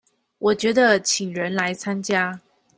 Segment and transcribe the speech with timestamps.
[0.39, 2.41] 我覺得請人來參加